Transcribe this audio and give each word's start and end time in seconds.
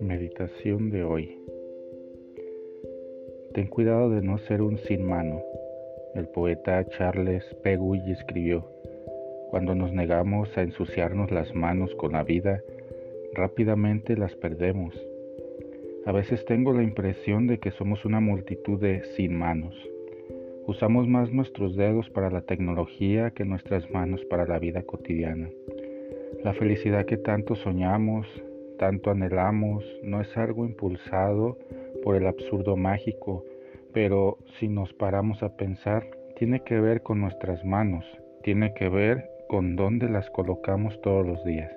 Meditación 0.00 0.90
de 0.90 1.04
hoy. 1.04 1.38
Ten 3.54 3.66
cuidado 3.68 4.10
de 4.10 4.22
no 4.22 4.38
ser 4.38 4.62
un 4.62 4.78
sin 4.78 5.06
mano. 5.06 5.42
El 6.14 6.28
poeta 6.28 6.84
Charles 6.88 7.44
Peguy 7.62 8.10
escribió, 8.10 8.66
Cuando 9.50 9.74
nos 9.74 9.92
negamos 9.92 10.56
a 10.58 10.62
ensuciarnos 10.62 11.30
las 11.30 11.54
manos 11.54 11.94
con 11.94 12.12
la 12.12 12.24
vida, 12.24 12.62
rápidamente 13.32 14.16
las 14.16 14.34
perdemos. 14.36 14.94
A 16.06 16.12
veces 16.12 16.44
tengo 16.44 16.72
la 16.72 16.82
impresión 16.82 17.46
de 17.46 17.58
que 17.58 17.70
somos 17.70 18.04
una 18.04 18.20
multitud 18.20 18.78
de 18.80 19.04
sin 19.16 19.34
manos. 19.34 19.74
Usamos 20.66 21.06
más 21.06 21.30
nuestros 21.30 21.76
dedos 21.76 22.08
para 22.08 22.30
la 22.30 22.40
tecnología 22.40 23.32
que 23.32 23.44
nuestras 23.44 23.90
manos 23.90 24.24
para 24.24 24.46
la 24.46 24.58
vida 24.58 24.82
cotidiana. 24.82 25.50
La 26.42 26.54
felicidad 26.54 27.04
que 27.04 27.18
tanto 27.18 27.54
soñamos, 27.54 28.26
tanto 28.78 29.10
anhelamos, 29.10 29.84
no 30.02 30.22
es 30.22 30.36
algo 30.38 30.64
impulsado 30.64 31.58
por 32.02 32.16
el 32.16 32.26
absurdo 32.26 32.76
mágico, 32.76 33.44
pero 33.92 34.38
si 34.58 34.68
nos 34.68 34.92
paramos 34.94 35.42
a 35.42 35.54
pensar, 35.56 36.06
tiene 36.36 36.60
que 36.60 36.80
ver 36.80 37.02
con 37.02 37.20
nuestras 37.20 37.64
manos, 37.64 38.04
tiene 38.42 38.72
que 38.72 38.88
ver 38.88 39.28
con 39.48 39.76
dónde 39.76 40.08
las 40.08 40.30
colocamos 40.30 41.00
todos 41.02 41.26
los 41.26 41.44
días. 41.44 41.72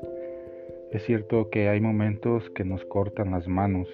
Es 0.91 1.03
cierto 1.03 1.49
que 1.49 1.67
hay 1.67 1.81
momentos 1.81 2.49
que 2.51 2.63
nos 2.63 2.85
cortan 2.85 3.31
las 3.31 3.47
manos, 3.49 3.87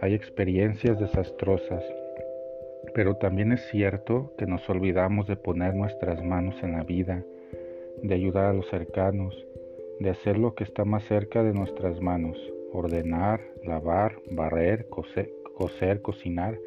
hay 0.00 0.14
experiencias 0.14 0.98
desastrosas, 1.00 1.82
pero 2.94 3.16
también 3.16 3.52
es 3.52 3.62
cierto 3.70 4.32
que 4.38 4.46
nos 4.46 4.68
olvidamos 4.68 5.26
de 5.26 5.36
poner 5.36 5.74
nuestras 5.74 6.24
manos 6.24 6.62
en 6.62 6.72
la 6.72 6.84
vida, 6.84 7.24
de 8.02 8.14
ayudar 8.14 8.46
a 8.46 8.52
los 8.52 8.68
cercanos, 8.68 9.46
de 10.00 10.10
hacer 10.10 10.38
lo 10.38 10.54
que 10.54 10.64
está 10.64 10.84
más 10.84 11.04
cerca 11.04 11.42
de 11.42 11.52
nuestras 11.52 12.00
manos, 12.00 12.38
ordenar, 12.72 13.40
lavar, 13.64 14.16
barrer, 14.30 14.88
coser, 14.88 16.00
cocinar. 16.00 16.58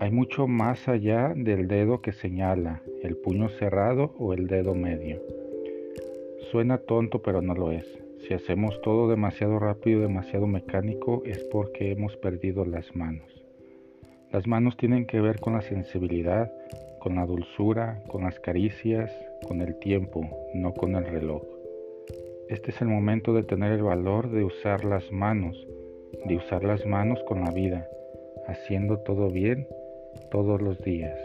Hay 0.00 0.10
mucho 0.10 0.46
más 0.46 0.88
allá 0.88 1.32
del 1.36 1.68
dedo 1.68 2.00
que 2.00 2.12
señala, 2.12 2.82
el 3.02 3.16
puño 3.16 3.48
cerrado 3.50 4.14
o 4.18 4.32
el 4.32 4.46
dedo 4.46 4.74
medio. 4.74 5.20
Suena 6.50 6.78
tonto 6.78 7.22
pero 7.22 7.42
no 7.42 7.54
lo 7.54 7.70
es. 7.70 7.86
Si 8.26 8.34
hacemos 8.34 8.80
todo 8.82 9.08
demasiado 9.08 9.58
rápido, 9.58 10.00
demasiado 10.00 10.46
mecánico, 10.46 11.22
es 11.26 11.42
porque 11.44 11.90
hemos 11.90 12.16
perdido 12.16 12.64
las 12.64 12.94
manos. 12.94 13.41
Las 14.32 14.46
manos 14.46 14.78
tienen 14.78 15.04
que 15.04 15.20
ver 15.20 15.40
con 15.40 15.52
la 15.52 15.60
sensibilidad, 15.60 16.50
con 17.00 17.16
la 17.16 17.26
dulzura, 17.26 18.00
con 18.08 18.22
las 18.22 18.40
caricias, 18.40 19.12
con 19.46 19.60
el 19.60 19.78
tiempo, 19.78 20.26
no 20.54 20.72
con 20.72 20.96
el 20.96 21.04
reloj. 21.04 21.42
Este 22.48 22.70
es 22.70 22.80
el 22.80 22.88
momento 22.88 23.34
de 23.34 23.42
tener 23.42 23.72
el 23.72 23.82
valor 23.82 24.30
de 24.30 24.44
usar 24.44 24.86
las 24.86 25.12
manos, 25.12 25.66
de 26.24 26.36
usar 26.36 26.64
las 26.64 26.86
manos 26.86 27.22
con 27.28 27.42
la 27.42 27.50
vida, 27.50 27.86
haciendo 28.48 29.00
todo 29.00 29.28
bien 29.28 29.66
todos 30.30 30.62
los 30.62 30.78
días. 30.82 31.18